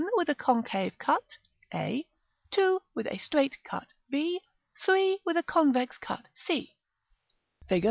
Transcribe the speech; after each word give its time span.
with 0.17 0.29
a 0.29 0.33
concave 0.35 0.97
cut, 0.97 1.37
a; 1.73 2.05
2. 2.51 2.79
with 2.95 3.05
a 3.05 3.19
straight 3.19 3.57
cut, 3.63 3.85
b; 4.09 4.41
3. 4.83 5.19
with 5.23 5.37
a 5.37 5.43
convex 5.43 5.99
cut, 5.99 6.25
c, 6.33 6.73
Fig. 7.69 7.79